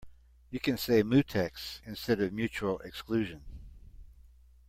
You 0.49 0.59
can 0.59 0.79
say 0.79 1.03
mutex 1.03 1.79
instead 1.85 2.19
of 2.21 2.33
mutual 2.33 2.79
exclusion. 2.79 3.43